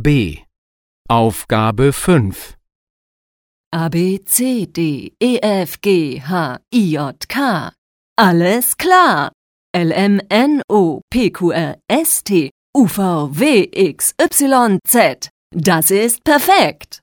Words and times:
B. 0.00 0.44
Aufgabe 1.08 1.92
5. 1.92 2.56
A, 3.72 3.88
B, 3.88 4.20
C, 4.24 4.66
D, 4.66 5.12
E, 5.18 5.38
F, 5.42 5.80
G, 5.80 6.20
H, 6.20 6.60
I, 6.72 6.92
J, 6.92 7.28
K. 7.28 7.72
Alles 8.16 8.76
klar. 8.76 9.32
L, 9.74 9.90
M, 9.90 10.20
N, 10.30 10.62
O, 10.70 11.00
P, 11.10 11.30
Q, 11.30 11.50
R, 11.50 11.78
S, 11.88 12.22
T, 12.22 12.50
U, 12.76 12.86
V, 12.86 13.26
W, 13.32 13.68
X, 13.72 14.14
Y, 14.20 14.78
Z. 14.86 15.30
Das 15.50 15.90
ist 15.90 16.22
perfekt. 16.22 17.00